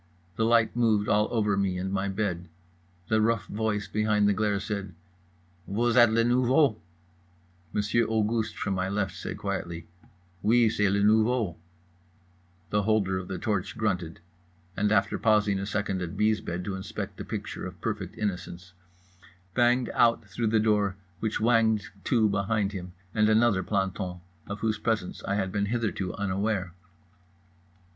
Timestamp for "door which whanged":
20.59-21.89